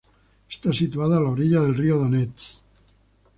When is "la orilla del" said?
1.21-1.75